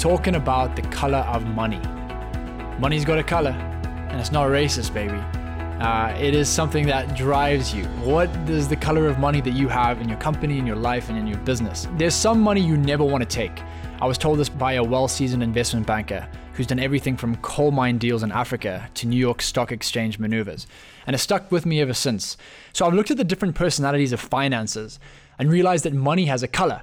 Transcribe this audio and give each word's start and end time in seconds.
talking 0.00 0.36
about 0.36 0.74
the 0.76 0.82
color 0.82 1.18
of 1.18 1.44
money. 1.44 1.80
Money's 2.78 3.04
got 3.04 3.18
a 3.18 3.22
color, 3.22 3.50
and 3.50 4.18
it's 4.18 4.32
not 4.32 4.48
racist, 4.48 4.94
baby. 4.94 5.18
Uh, 5.78 6.16
it 6.18 6.34
is 6.34 6.48
something 6.48 6.86
that 6.86 7.14
drives 7.14 7.74
you. 7.74 7.84
What 8.02 8.30
is 8.48 8.66
the 8.66 8.76
color 8.76 9.08
of 9.08 9.18
money 9.18 9.42
that 9.42 9.50
you 9.50 9.68
have 9.68 10.00
in 10.00 10.08
your 10.08 10.16
company, 10.18 10.58
in 10.58 10.66
your 10.66 10.76
life, 10.76 11.10
and 11.10 11.18
in 11.18 11.26
your 11.26 11.36
business? 11.38 11.86
There's 11.98 12.14
some 12.14 12.40
money 12.40 12.62
you 12.62 12.78
never 12.78 13.04
want 13.04 13.22
to 13.22 13.28
take. 13.28 13.62
I 14.00 14.06
was 14.06 14.16
told 14.16 14.38
this 14.38 14.48
by 14.48 14.74
a 14.74 14.82
well 14.82 15.06
seasoned 15.06 15.42
investment 15.42 15.86
banker 15.86 16.26
who's 16.60 16.66
done 16.66 16.78
everything 16.78 17.16
from 17.16 17.36
coal 17.36 17.70
mine 17.70 17.96
deals 17.96 18.22
in 18.22 18.30
Africa 18.30 18.90
to 18.92 19.06
New 19.06 19.16
York 19.16 19.40
Stock 19.40 19.72
Exchange 19.72 20.18
maneuvers. 20.18 20.66
And 21.06 21.14
it's 21.14 21.22
stuck 21.22 21.50
with 21.50 21.64
me 21.64 21.80
ever 21.80 21.94
since. 21.94 22.36
So 22.74 22.84
I've 22.84 22.92
looked 22.92 23.10
at 23.10 23.16
the 23.16 23.24
different 23.24 23.54
personalities 23.54 24.12
of 24.12 24.20
finances 24.20 25.00
and 25.38 25.50
realized 25.50 25.86
that 25.86 25.94
money 25.94 26.26
has 26.26 26.42
a 26.42 26.48
color. 26.48 26.82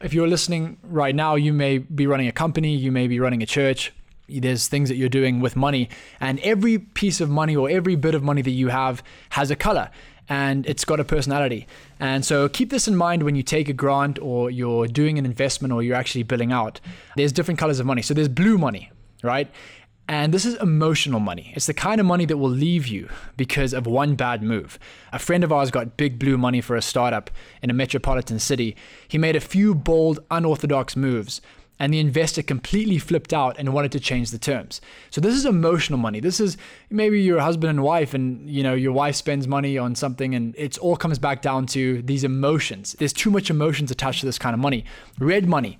If 0.00 0.14
you're 0.14 0.26
listening 0.26 0.78
right 0.82 1.14
now, 1.14 1.34
you 1.34 1.52
may 1.52 1.76
be 1.76 2.06
running 2.06 2.26
a 2.26 2.32
company, 2.32 2.74
you 2.74 2.90
may 2.90 3.06
be 3.06 3.20
running 3.20 3.42
a 3.42 3.46
church, 3.46 3.92
there's 4.30 4.66
things 4.66 4.88
that 4.88 4.96
you're 4.96 5.10
doing 5.10 5.40
with 5.40 5.56
money 5.56 5.90
and 6.20 6.40
every 6.40 6.78
piece 6.78 7.20
of 7.20 7.28
money 7.28 7.54
or 7.54 7.68
every 7.68 7.96
bit 7.96 8.14
of 8.14 8.22
money 8.22 8.40
that 8.40 8.52
you 8.52 8.68
have 8.68 9.02
has 9.30 9.50
a 9.50 9.56
color 9.56 9.90
and 10.30 10.66
it's 10.66 10.84
got 10.84 11.00
a 11.00 11.04
personality 11.04 11.66
and 11.98 12.26
so 12.26 12.46
keep 12.46 12.68
this 12.68 12.86
in 12.86 12.94
mind 12.94 13.22
when 13.22 13.34
you 13.34 13.42
take 13.42 13.70
a 13.70 13.72
grant 13.72 14.18
or 14.18 14.50
you're 14.50 14.86
doing 14.86 15.18
an 15.18 15.24
investment 15.24 15.72
or 15.72 15.82
you're 15.82 15.96
actually 15.96 16.22
billing 16.22 16.52
out 16.52 16.78
there's 17.16 17.32
different 17.32 17.58
colors 17.58 17.80
of 17.80 17.86
money 17.86 18.02
so 18.02 18.12
there's 18.12 18.28
blue 18.28 18.58
money 18.58 18.90
right 19.22 19.50
and 20.10 20.32
this 20.32 20.46
is 20.46 20.54
emotional 20.54 21.20
money. 21.20 21.52
It's 21.54 21.66
the 21.66 21.74
kind 21.74 22.00
of 22.00 22.06
money 22.06 22.24
that 22.24 22.38
will 22.38 22.48
leave 22.48 22.86
you 22.86 23.10
because 23.36 23.74
of 23.74 23.86
one 23.86 24.14
bad 24.14 24.42
move. 24.42 24.78
A 25.12 25.18
friend 25.18 25.44
of 25.44 25.52
ours 25.52 25.70
got 25.70 25.98
big 25.98 26.18
blue 26.18 26.38
money 26.38 26.62
for 26.62 26.76
a 26.76 26.82
startup 26.82 27.30
in 27.62 27.68
a 27.68 27.74
metropolitan 27.74 28.38
city. 28.38 28.74
He 29.06 29.18
made 29.18 29.36
a 29.36 29.40
few 29.40 29.74
bold, 29.74 30.20
unorthodox 30.30 30.96
moves, 30.96 31.42
and 31.78 31.92
the 31.92 32.00
investor 32.00 32.42
completely 32.42 32.98
flipped 32.98 33.34
out 33.34 33.56
and 33.58 33.74
wanted 33.74 33.92
to 33.92 34.00
change 34.00 34.30
the 34.30 34.38
terms. 34.38 34.80
So 35.10 35.20
this 35.20 35.34
is 35.34 35.44
emotional 35.44 35.98
money. 35.98 36.20
This 36.20 36.40
is 36.40 36.56
maybe 36.88 37.20
your 37.20 37.40
husband 37.40 37.70
and 37.70 37.82
wife 37.82 38.14
and 38.14 38.48
you 38.48 38.62
know 38.62 38.74
your 38.74 38.92
wife 38.92 39.14
spends 39.14 39.46
money 39.46 39.76
on 39.76 39.94
something 39.94 40.34
and 40.34 40.54
it 40.56 40.78
all 40.78 40.96
comes 40.96 41.18
back 41.18 41.42
down 41.42 41.66
to 41.66 42.00
these 42.00 42.24
emotions. 42.24 42.96
There's 42.98 43.12
too 43.12 43.30
much 43.30 43.50
emotions 43.50 43.90
attached 43.90 44.20
to 44.20 44.26
this 44.26 44.38
kind 44.38 44.54
of 44.54 44.60
money. 44.60 44.86
Red 45.18 45.46
money. 45.46 45.78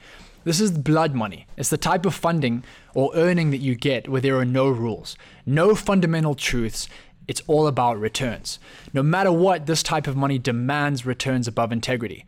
This 0.48 0.62
is 0.62 0.70
blood 0.70 1.14
money. 1.14 1.46
It's 1.58 1.68
the 1.68 1.76
type 1.76 2.06
of 2.06 2.14
funding 2.14 2.64
or 2.94 3.10
earning 3.14 3.50
that 3.50 3.58
you 3.58 3.74
get 3.74 4.08
where 4.08 4.22
there 4.22 4.38
are 4.38 4.46
no 4.46 4.66
rules, 4.66 5.14
no 5.44 5.74
fundamental 5.74 6.34
truths. 6.34 6.88
It's 7.26 7.42
all 7.46 7.66
about 7.66 8.00
returns. 8.00 8.58
No 8.94 9.02
matter 9.02 9.30
what, 9.30 9.66
this 9.66 9.82
type 9.82 10.06
of 10.06 10.16
money 10.16 10.38
demands 10.38 11.04
returns 11.04 11.48
above 11.48 11.70
integrity. 11.70 12.24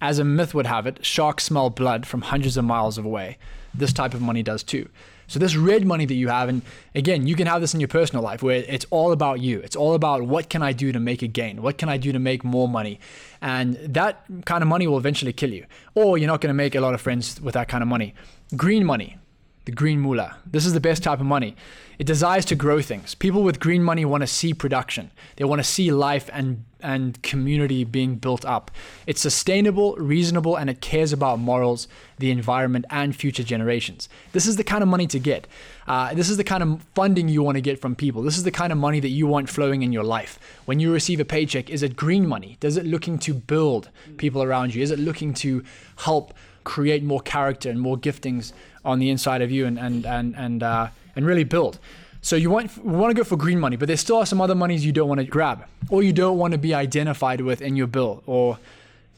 As 0.00 0.20
a 0.20 0.24
myth 0.24 0.54
would 0.54 0.66
have 0.66 0.86
it, 0.86 1.04
sharks 1.04 1.42
smell 1.42 1.68
blood 1.68 2.06
from 2.06 2.22
hundreds 2.22 2.56
of 2.56 2.64
miles 2.64 2.96
away. 2.96 3.38
This 3.74 3.92
type 3.92 4.14
of 4.14 4.20
money 4.20 4.42
does 4.42 4.62
too. 4.62 4.88
So 5.26 5.38
this 5.38 5.56
red 5.56 5.86
money 5.86 6.04
that 6.04 6.14
you 6.14 6.28
have, 6.28 6.48
and 6.48 6.62
again, 6.94 7.26
you 7.26 7.34
can 7.34 7.46
have 7.46 7.60
this 7.60 7.74
in 7.74 7.80
your 7.80 7.88
personal 7.88 8.22
life 8.22 8.42
where 8.42 8.64
it's 8.68 8.86
all 8.90 9.12
about 9.12 9.40
you. 9.40 9.60
It's 9.60 9.76
all 9.76 9.94
about 9.94 10.22
what 10.22 10.50
can 10.50 10.62
I 10.62 10.72
do 10.72 10.92
to 10.92 11.00
make 11.00 11.22
a 11.22 11.26
gain? 11.26 11.62
What 11.62 11.78
can 11.78 11.88
I 11.88 11.96
do 11.96 12.12
to 12.12 12.18
make 12.18 12.44
more 12.44 12.68
money? 12.68 13.00
And 13.40 13.76
that 13.76 14.24
kind 14.44 14.62
of 14.62 14.68
money 14.68 14.86
will 14.86 14.98
eventually 14.98 15.32
kill 15.32 15.52
you. 15.52 15.64
Or 15.94 16.18
you're 16.18 16.28
not 16.28 16.40
going 16.40 16.50
to 16.50 16.54
make 16.54 16.74
a 16.74 16.80
lot 16.80 16.94
of 16.94 17.00
friends 17.00 17.40
with 17.40 17.54
that 17.54 17.68
kind 17.68 17.82
of 17.82 17.88
money. 17.88 18.14
Green 18.54 18.84
money 18.84 19.16
the 19.64 19.72
green 19.72 20.00
moolah. 20.00 20.36
This 20.46 20.66
is 20.66 20.72
the 20.72 20.80
best 20.80 21.02
type 21.02 21.20
of 21.20 21.26
money. 21.26 21.56
It 21.98 22.06
desires 22.06 22.44
to 22.46 22.54
grow 22.54 22.82
things. 22.82 23.14
People 23.14 23.42
with 23.42 23.60
green 23.60 23.82
money 23.82 24.04
want 24.04 24.22
to 24.22 24.26
see 24.26 24.52
production. 24.52 25.10
They 25.36 25.44
want 25.44 25.60
to 25.60 25.64
see 25.64 25.90
life 25.90 26.28
and 26.32 26.64
and 26.84 27.20
community 27.22 27.82
being 27.82 28.16
built 28.16 28.44
up. 28.44 28.70
It's 29.06 29.22
sustainable, 29.22 29.96
reasonable, 29.96 30.54
and 30.56 30.68
it 30.68 30.82
cares 30.82 31.14
about 31.14 31.38
morals, 31.38 31.88
the 32.18 32.30
environment, 32.30 32.84
and 32.90 33.16
future 33.16 33.42
generations. 33.42 34.06
This 34.32 34.46
is 34.46 34.56
the 34.56 34.64
kind 34.64 34.82
of 34.82 34.88
money 34.88 35.06
to 35.06 35.18
get. 35.18 35.46
Uh, 35.88 36.12
this 36.12 36.28
is 36.28 36.36
the 36.36 36.44
kind 36.44 36.62
of 36.62 36.82
funding 36.94 37.28
you 37.28 37.42
want 37.42 37.56
to 37.56 37.62
get 37.62 37.80
from 37.80 37.96
people. 37.96 38.22
This 38.22 38.36
is 38.36 38.44
the 38.44 38.50
kind 38.50 38.70
of 38.70 38.76
money 38.76 39.00
that 39.00 39.08
you 39.08 39.26
want 39.26 39.48
flowing 39.48 39.80
in 39.80 39.92
your 39.92 40.04
life. 40.04 40.38
When 40.66 40.78
you 40.78 40.92
receive 40.92 41.20
a 41.20 41.24
paycheck, 41.24 41.70
is 41.70 41.82
it 41.82 41.96
green 41.96 42.26
money? 42.26 42.58
Does 42.60 42.76
it 42.76 42.84
looking 42.84 43.18
to 43.20 43.32
build 43.32 43.88
people 44.18 44.42
around 44.42 44.74
you? 44.74 44.82
Is 44.82 44.90
it 44.90 44.98
looking 44.98 45.32
to 45.34 45.64
help 45.96 46.34
create 46.64 47.02
more 47.02 47.20
character 47.20 47.70
and 47.70 47.80
more 47.80 47.96
giftings 47.96 48.52
on 48.84 48.98
the 48.98 49.10
inside 49.10 49.42
of 49.42 49.50
you 49.50 49.66
and 49.66 49.78
and 49.78 50.04
and 50.06 50.34
and 50.36 50.62
uh, 50.62 50.88
and 51.14 51.26
really 51.26 51.44
build. 51.44 51.78
So 52.20 52.36
you 52.36 52.50
want 52.50 52.76
want 52.84 53.10
to 53.10 53.14
go 53.14 53.24
for 53.24 53.36
green 53.36 53.60
money, 53.60 53.76
but 53.76 53.86
there 53.86 53.96
still 53.96 54.16
are 54.16 54.26
some 54.26 54.40
other 54.40 54.54
monies 54.54 54.84
you 54.84 54.92
don't 54.92 55.08
want 55.08 55.20
to 55.20 55.26
grab, 55.26 55.64
or 55.90 56.02
you 56.02 56.12
don't 56.12 56.38
want 56.38 56.52
to 56.52 56.58
be 56.58 56.74
identified 56.74 57.40
with 57.42 57.60
in 57.60 57.76
your 57.76 57.86
bill, 57.86 58.22
or 58.26 58.58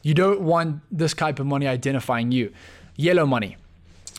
you 0.03 0.13
don't 0.13 0.41
want 0.41 0.81
this 0.91 1.13
type 1.13 1.39
of 1.39 1.45
money 1.45 1.67
identifying 1.67 2.31
you. 2.31 2.53
Yellow 2.95 3.25
money. 3.25 3.57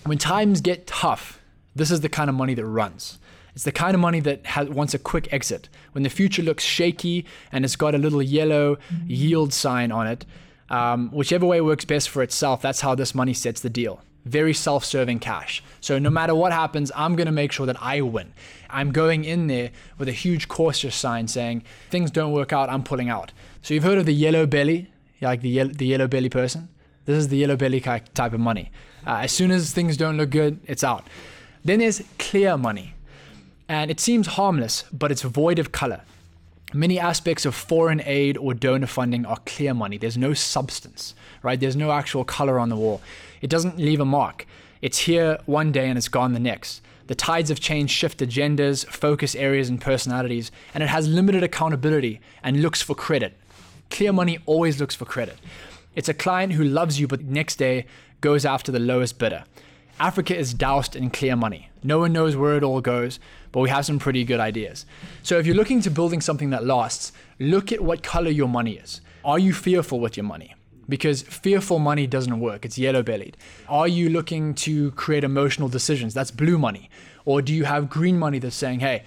When 0.04 0.18
times 0.18 0.60
get 0.60 0.86
tough, 0.86 1.40
this 1.74 1.90
is 1.90 2.00
the 2.00 2.08
kind 2.08 2.30
of 2.30 2.36
money 2.36 2.54
that 2.54 2.64
runs. 2.64 3.18
It's 3.54 3.64
the 3.64 3.72
kind 3.72 3.94
of 3.94 4.00
money 4.00 4.20
that 4.20 4.46
has, 4.46 4.68
wants 4.68 4.94
a 4.94 4.98
quick 4.98 5.32
exit. 5.32 5.68
When 5.92 6.04
the 6.04 6.10
future 6.10 6.42
looks 6.42 6.62
shaky 6.62 7.26
and 7.50 7.64
it's 7.64 7.74
got 7.74 7.94
a 7.94 7.98
little 7.98 8.22
yellow 8.22 8.78
yield 9.06 9.52
sign 9.52 9.90
on 9.90 10.06
it, 10.06 10.24
um, 10.70 11.10
whichever 11.10 11.46
way 11.46 11.60
works 11.60 11.84
best 11.84 12.08
for 12.08 12.22
itself, 12.22 12.62
that's 12.62 12.80
how 12.80 12.94
this 12.94 13.14
money 13.14 13.34
sets 13.34 13.60
the 13.60 13.70
deal 13.70 14.02
very 14.28 14.54
self 14.54 14.84
serving 14.84 15.18
cash. 15.18 15.62
So 15.80 15.98
no 15.98 16.10
matter 16.10 16.34
what 16.34 16.52
happens, 16.52 16.92
I'm 16.94 17.16
going 17.16 17.26
to 17.26 17.32
make 17.32 17.52
sure 17.52 17.66
that 17.66 17.80
I 17.82 18.00
win. 18.00 18.32
I'm 18.70 18.92
going 18.92 19.24
in 19.24 19.46
there 19.46 19.70
with 19.96 20.08
a 20.08 20.12
huge 20.12 20.48
cautious 20.48 20.94
sign 20.94 21.28
saying, 21.28 21.64
things 21.90 22.10
don't 22.10 22.32
work 22.32 22.52
out, 22.52 22.68
I'm 22.68 22.82
pulling 22.82 23.08
out. 23.08 23.32
So 23.62 23.74
you've 23.74 23.84
heard 23.84 23.98
of 23.98 24.06
the 24.06 24.14
yellow 24.14 24.46
belly, 24.46 24.90
like 25.20 25.40
the, 25.40 25.48
ye- 25.48 25.62
the 25.72 25.86
yellow 25.86 26.06
belly 26.06 26.28
person? 26.28 26.68
This 27.06 27.16
is 27.16 27.28
the 27.28 27.38
yellow 27.38 27.56
belly 27.56 27.80
type 27.80 28.18
of 28.18 28.40
money. 28.40 28.70
Uh, 29.06 29.20
as 29.22 29.32
soon 29.32 29.50
as 29.50 29.72
things 29.72 29.96
don't 29.96 30.18
look 30.18 30.30
good, 30.30 30.60
it's 30.66 30.84
out. 30.84 31.06
Then 31.64 31.78
there's 31.78 32.02
clear 32.18 32.56
money. 32.58 32.94
And 33.68 33.90
it 33.90 34.00
seems 34.00 34.26
harmless, 34.26 34.84
but 34.92 35.10
it's 35.10 35.22
void 35.22 35.58
of 35.58 35.72
color. 35.72 36.02
Many 36.74 36.98
aspects 36.98 37.46
of 37.46 37.54
foreign 37.54 38.02
aid 38.04 38.36
or 38.36 38.52
donor 38.52 38.86
funding 38.86 39.24
are 39.24 39.38
clear 39.46 39.72
money. 39.72 39.96
There's 39.96 40.18
no 40.18 40.34
substance, 40.34 41.14
right? 41.42 41.58
There's 41.58 41.76
no 41.76 41.92
actual 41.92 42.24
color 42.24 42.58
on 42.58 42.68
the 42.68 42.76
wall. 42.76 43.00
It 43.40 43.48
doesn't 43.48 43.78
leave 43.78 44.00
a 44.00 44.04
mark. 44.04 44.46
It's 44.82 44.98
here 44.98 45.38
one 45.46 45.72
day 45.72 45.88
and 45.88 45.96
it's 45.96 46.08
gone 46.08 46.34
the 46.34 46.40
next. 46.40 46.82
The 47.06 47.14
tides 47.14 47.50
of 47.50 47.58
change 47.58 47.90
shift 47.90 48.18
agendas, 48.20 48.84
focus 48.86 49.34
areas, 49.34 49.70
and 49.70 49.80
personalities, 49.80 50.52
and 50.74 50.82
it 50.82 50.90
has 50.90 51.08
limited 51.08 51.42
accountability 51.42 52.20
and 52.42 52.60
looks 52.60 52.82
for 52.82 52.94
credit. 52.94 53.34
Clear 53.90 54.12
money 54.12 54.38
always 54.44 54.78
looks 54.78 54.94
for 54.94 55.06
credit. 55.06 55.38
It's 55.94 56.10
a 56.10 56.14
client 56.14 56.52
who 56.52 56.64
loves 56.64 57.00
you, 57.00 57.08
but 57.08 57.24
next 57.24 57.56
day 57.56 57.86
goes 58.20 58.44
after 58.44 58.70
the 58.70 58.78
lowest 58.78 59.18
bidder. 59.18 59.44
Africa 60.00 60.36
is 60.36 60.54
doused 60.54 60.94
in 60.94 61.10
clear 61.10 61.36
money. 61.36 61.70
No 61.82 61.98
one 61.98 62.12
knows 62.12 62.36
where 62.36 62.56
it 62.56 62.62
all 62.62 62.80
goes, 62.80 63.18
but 63.52 63.60
we 63.60 63.68
have 63.70 63.86
some 63.86 63.98
pretty 63.98 64.24
good 64.24 64.40
ideas. 64.40 64.86
So 65.22 65.38
if 65.38 65.46
you're 65.46 65.56
looking 65.56 65.80
to 65.82 65.90
building 65.90 66.20
something 66.20 66.50
that 66.50 66.64
lasts, 66.64 67.12
look 67.38 67.72
at 67.72 67.80
what 67.80 68.02
color 68.02 68.30
your 68.30 68.48
money 68.48 68.74
is. 68.74 69.00
Are 69.24 69.38
you 69.38 69.52
fearful 69.52 70.00
with 70.00 70.16
your 70.16 70.24
money? 70.24 70.54
Because 70.88 71.22
fearful 71.22 71.78
money 71.78 72.06
doesn't 72.06 72.40
work. 72.40 72.64
It's 72.64 72.78
yellow 72.78 73.02
bellied. 73.02 73.36
Are 73.68 73.88
you 73.88 74.08
looking 74.08 74.54
to 74.54 74.92
create 74.92 75.24
emotional 75.24 75.68
decisions? 75.68 76.14
That's 76.14 76.30
blue 76.30 76.58
money. 76.58 76.88
Or 77.24 77.42
do 77.42 77.52
you 77.52 77.64
have 77.64 77.90
green 77.90 78.18
money 78.18 78.38
that's 78.38 78.56
saying, 78.56 78.80
hey, 78.80 79.04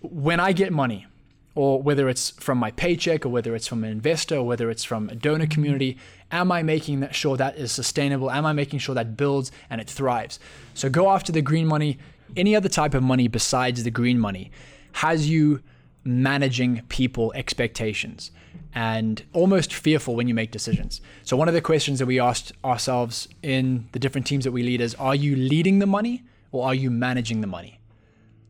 when 0.00 0.40
I 0.40 0.52
get 0.52 0.72
money, 0.72 1.06
or 1.54 1.82
whether 1.82 2.08
it's 2.08 2.30
from 2.30 2.58
my 2.58 2.70
paycheck 2.70 3.26
or 3.26 3.28
whether 3.28 3.54
it's 3.54 3.66
from 3.66 3.84
an 3.84 3.90
investor 3.90 4.36
or 4.36 4.46
whether 4.46 4.70
it's 4.70 4.84
from 4.84 5.08
a 5.08 5.14
donor 5.14 5.46
community 5.46 5.98
am 6.32 6.52
i 6.52 6.62
making 6.62 7.08
sure 7.10 7.36
that 7.36 7.56
is 7.56 7.72
sustainable? 7.72 8.30
Am 8.30 8.46
i 8.46 8.52
making 8.52 8.78
sure 8.78 8.94
that 8.94 9.16
builds 9.16 9.50
and 9.68 9.80
it 9.80 9.88
thrives? 9.88 10.38
So 10.74 10.88
go 10.88 11.10
after 11.10 11.32
the 11.32 11.42
green 11.42 11.66
money 11.66 11.98
any 12.36 12.54
other 12.54 12.68
type 12.68 12.94
of 12.94 13.02
money 13.02 13.26
besides 13.26 13.82
the 13.82 13.90
green 13.90 14.18
money. 14.18 14.52
Has 14.92 15.28
you 15.28 15.62
managing 16.04 16.82
people 16.88 17.32
expectations 17.34 18.30
and 18.74 19.22
almost 19.32 19.72
fearful 19.72 20.14
when 20.14 20.28
you 20.28 20.34
make 20.34 20.50
decisions. 20.50 21.00
So 21.24 21.36
one 21.36 21.48
of 21.48 21.54
the 21.54 21.60
questions 21.60 21.98
that 21.98 22.06
we 22.06 22.20
asked 22.20 22.52
ourselves 22.64 23.28
in 23.42 23.88
the 23.92 23.98
different 23.98 24.26
teams 24.26 24.44
that 24.44 24.52
we 24.52 24.62
lead 24.62 24.80
is 24.80 24.94
are 24.94 25.14
you 25.14 25.36
leading 25.36 25.78
the 25.78 25.86
money 25.86 26.22
or 26.52 26.66
are 26.66 26.74
you 26.74 26.90
managing 26.90 27.40
the 27.40 27.46
money 27.46 27.79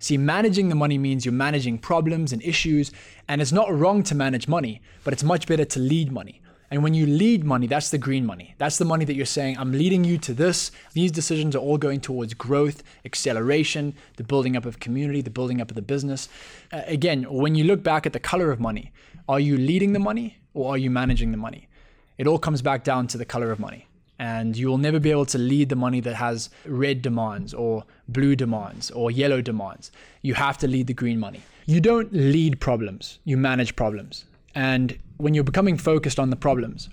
See, 0.02 0.16
managing 0.16 0.70
the 0.70 0.74
money 0.74 0.96
means 0.96 1.26
you're 1.26 1.32
managing 1.32 1.76
problems 1.76 2.32
and 2.32 2.42
issues, 2.42 2.90
and 3.28 3.42
it's 3.42 3.52
not 3.52 3.70
wrong 3.70 4.02
to 4.04 4.14
manage 4.14 4.48
money, 4.48 4.80
but 5.04 5.12
it's 5.12 5.22
much 5.22 5.46
better 5.46 5.66
to 5.66 5.78
lead 5.78 6.10
money. 6.10 6.40
And 6.70 6.82
when 6.82 6.94
you 6.94 7.04
lead 7.04 7.44
money, 7.44 7.66
that's 7.66 7.90
the 7.90 7.98
green 7.98 8.24
money. 8.24 8.54
That's 8.56 8.78
the 8.78 8.86
money 8.86 9.04
that 9.04 9.14
you're 9.14 9.26
saying, 9.26 9.58
I'm 9.58 9.72
leading 9.72 10.02
you 10.04 10.16
to 10.18 10.32
this. 10.32 10.70
These 10.94 11.12
decisions 11.12 11.54
are 11.54 11.58
all 11.58 11.76
going 11.76 12.00
towards 12.00 12.32
growth, 12.32 12.82
acceleration, 13.04 13.92
the 14.16 14.24
building 14.24 14.56
up 14.56 14.64
of 14.64 14.80
community, 14.80 15.20
the 15.20 15.30
building 15.30 15.60
up 15.60 15.70
of 15.70 15.74
the 15.74 15.82
business. 15.82 16.30
Uh, 16.72 16.80
again, 16.86 17.24
when 17.24 17.54
you 17.54 17.64
look 17.64 17.82
back 17.82 18.06
at 18.06 18.14
the 18.14 18.20
color 18.20 18.50
of 18.50 18.58
money, 18.58 18.92
are 19.28 19.40
you 19.40 19.58
leading 19.58 19.92
the 19.92 19.98
money 19.98 20.38
or 20.54 20.72
are 20.72 20.78
you 20.78 20.90
managing 20.90 21.30
the 21.30 21.36
money? 21.36 21.68
It 22.16 22.26
all 22.26 22.38
comes 22.38 22.62
back 22.62 22.84
down 22.84 23.06
to 23.08 23.18
the 23.18 23.26
color 23.26 23.50
of 23.50 23.60
money 23.60 23.86
and 24.20 24.54
you 24.54 24.68
will 24.68 24.76
never 24.76 25.00
be 25.00 25.10
able 25.10 25.24
to 25.24 25.38
lead 25.38 25.70
the 25.70 25.76
money 25.76 25.98
that 25.98 26.14
has 26.14 26.50
red 26.66 27.00
demands 27.00 27.54
or 27.54 27.84
blue 28.06 28.36
demands 28.36 28.90
or 28.90 29.10
yellow 29.10 29.40
demands. 29.40 29.90
You 30.20 30.34
have 30.34 30.58
to 30.58 30.68
lead 30.68 30.88
the 30.88 30.92
green 30.92 31.18
money. 31.18 31.40
You 31.64 31.80
don't 31.80 32.12
lead 32.12 32.60
problems, 32.60 33.18
you 33.24 33.38
manage 33.38 33.74
problems. 33.76 34.26
And 34.54 34.98
when 35.16 35.32
you're 35.32 35.42
becoming 35.42 35.78
focused 35.78 36.18
on 36.18 36.28
the 36.28 36.36
problems, 36.36 36.90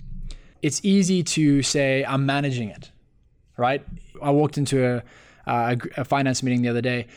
it's 0.62 0.79
easy 0.85 1.21
to 1.24 1.62
say, 1.63 2.06
I'm 2.06 2.25
managing 2.25 2.69
it, 2.69 2.91
right? 3.57 3.85
I 4.21 4.31
walked 4.31 4.57
into 4.57 4.88
a, 4.88 5.03
a, 5.45 5.77
a 5.97 6.06
finance 6.06 6.41
meeting 6.41 6.62
the 6.62 6.69
other 6.69 6.81
day 6.81 7.07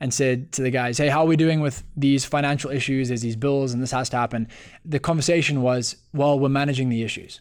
and 0.00 0.12
said 0.12 0.50
to 0.52 0.62
the 0.62 0.70
guys, 0.70 0.98
Hey, 0.98 1.08
how 1.08 1.20
are 1.20 1.26
we 1.26 1.36
doing 1.36 1.60
with 1.60 1.84
these 1.96 2.24
financial 2.24 2.72
issues? 2.72 3.06
There's 3.06 3.22
these 3.22 3.36
bills 3.36 3.72
and 3.72 3.80
this 3.80 3.92
has 3.92 4.08
to 4.08 4.16
happen. 4.16 4.48
The 4.84 4.98
conversation 4.98 5.62
was, 5.62 5.94
Well, 6.12 6.40
we're 6.40 6.48
managing 6.48 6.88
the 6.88 7.04
issues. 7.04 7.40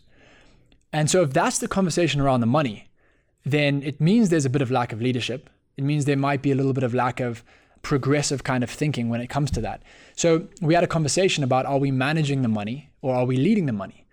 And 0.92 1.10
so 1.10 1.22
if 1.22 1.34
that's 1.34 1.60
the 1.60 1.68
conversation 1.68 2.20
around 2.20 2.40
the 2.42 2.48
money, 2.48 2.90
then 3.46 3.84
it 3.84 4.02
means 4.02 4.30
there's 4.30 4.46
a 4.46 4.50
bit 4.50 4.62
of 4.62 4.72
lack 4.72 4.92
of 4.92 5.02
leadership. 5.02 5.50
It 5.78 5.84
means 5.84 6.06
there 6.06 6.18
might 6.18 6.42
be 6.42 6.52
a 6.52 6.56
little 6.56 6.74
bit 6.74 6.84
of 6.84 6.94
lack 6.94 7.20
of 7.20 7.44
progressive 7.82 8.44
kind 8.44 8.64
of 8.64 8.70
thinking 8.70 9.10
when 9.10 9.22
it 9.22 9.28
comes 9.28 9.52
to 9.52 9.62
that. 9.62 9.82
So 10.16 10.48
we 10.62 10.74
had 10.74 10.84
a 10.84 10.88
conversation 10.88 11.44
about 11.44 11.66
are 11.66 11.78
we 11.78 11.92
managing 11.92 12.42
the 12.42 12.48
money 12.48 12.90
or 13.02 13.16
are 13.16 13.26
we 13.26 13.38
leading 13.38 13.66
the 13.66 13.74
money? 13.74 14.06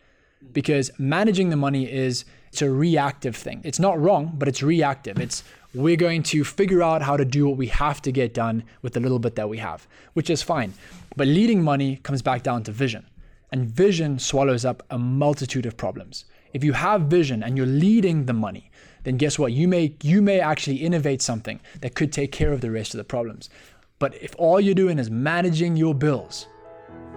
Because 0.53 0.91
managing 0.99 1.51
the 1.51 1.57
money 1.57 1.91
is 1.91 2.25
it's 2.53 2.63
a 2.63 2.71
reactive 2.71 3.35
thing. 3.35 3.61
It's 3.65 3.81
not 3.81 4.01
wrong, 4.01 4.33
but 4.39 4.49
it's 4.49 4.63
reactive. 4.63 5.19
It's 5.19 5.43
we're 5.75 5.97
going 5.97 6.23
to 6.23 6.45
figure 6.45 6.83
out 6.83 7.03
how 7.03 7.17
to 7.17 7.25
do 7.25 7.47
what 7.47 7.59
we 7.59 7.67
have 7.67 8.01
to 8.03 8.13
get 8.13 8.33
done 8.33 8.63
with 8.81 8.95
the 8.95 9.01
little 9.01 9.19
bit 9.19 9.35
that 9.35 9.49
we 9.49 9.59
have, 9.59 9.87
which 10.15 10.31
is 10.31 10.43
fine. 10.43 10.73
But 11.17 11.27
leading 11.27 11.63
money 11.63 11.97
comes 11.97 12.23
back 12.23 12.43
down 12.43 12.63
to 12.65 12.73
vision. 12.73 13.07
And 13.53 13.69
vision 13.69 14.19
swallows 14.19 14.65
up 14.65 14.83
a 14.91 14.99
multitude 14.99 15.67
of 15.67 15.77
problems. 15.77 16.25
If 16.57 16.65
you 16.65 16.73
have 16.73 17.03
vision 17.03 17.43
and 17.43 17.55
you're 17.55 17.67
leading 17.67 18.25
the 18.25 18.33
money, 18.33 18.71
then 19.05 19.19
guess 19.19 19.39
what? 19.39 19.53
You 19.53 19.69
may 19.69 19.95
you 20.03 20.23
may 20.23 20.41
actually 20.41 20.77
innovate 20.77 21.21
something 21.21 21.61
that 21.83 21.95
could 21.95 22.11
take 22.15 22.33
care 22.33 22.51
of 22.51 22.63
the 22.63 22.71
rest 22.71 22.95
of 22.95 22.99
the 22.99 23.05
problems. 23.05 23.51
But 23.99 24.15
if 24.23 24.35
all 24.39 24.59
you're 24.59 24.75
doing 24.75 24.99
is 24.99 25.11
managing 25.11 25.77
your 25.77 25.95
bills, 25.95 26.47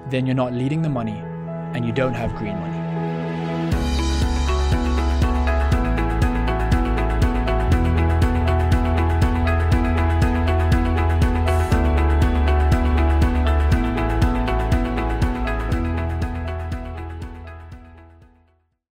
then 0.10 0.26
you're 0.26 0.36
not 0.36 0.52
leading 0.52 0.82
the 0.82 0.90
money 0.90 1.18
and 1.74 1.86
you 1.86 1.94
don't 1.94 2.16
have 2.16 2.36
green 2.36 2.58
money. 2.60 2.89